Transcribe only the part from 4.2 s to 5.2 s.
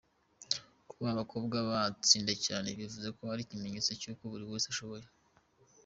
buri wese ashoboye.